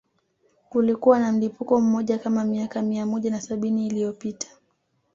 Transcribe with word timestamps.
Kulikuwa 0.69 1.19
na 1.19 1.31
mlipuko 1.31 1.81
mmoja 1.81 2.19
kama 2.19 2.43
miaka 2.45 2.81
mia 2.81 3.05
moja 3.05 3.31
na 3.31 3.41
sabini 3.41 3.87
iliyopita 3.87 4.47